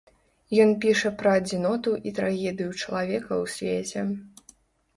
Ён 0.63 0.71
піша 0.85 1.11
пра 1.19 1.33
адзіноту 1.41 1.93
і 2.11 2.15
трагедыю 2.21 2.71
чалавека 2.81 3.33
ў 3.43 3.45
свеце. 3.87 4.09